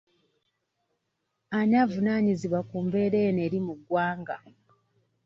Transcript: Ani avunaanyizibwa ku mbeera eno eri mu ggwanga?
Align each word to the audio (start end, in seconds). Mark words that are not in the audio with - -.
Ani 1.57 1.75
avunaanyizibwa 1.83 2.59
ku 2.69 2.75
mbeera 2.85 3.17
eno 3.27 3.39
eri 3.47 3.59
mu 3.65 3.73
ggwanga? 3.79 4.37